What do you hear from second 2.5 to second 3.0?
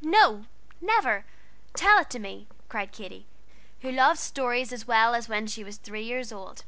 cried